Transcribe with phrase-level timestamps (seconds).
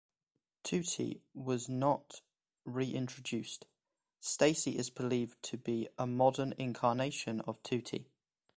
[0.63, 2.21] Tutti was not
[2.65, 3.67] reintroduced;
[4.19, 8.07] Stacie is believed to be a modern incarnation of Tutti.